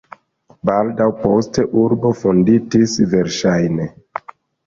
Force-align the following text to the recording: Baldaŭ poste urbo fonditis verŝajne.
Baldaŭ 0.67 1.05
poste 1.25 1.65
urbo 1.83 2.11
fonditis 2.21 2.97
verŝajne. 3.13 3.87